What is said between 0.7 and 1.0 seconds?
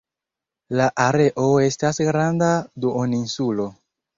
La